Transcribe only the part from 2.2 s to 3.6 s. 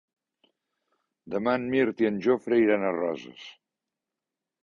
Jofre iran a Roses.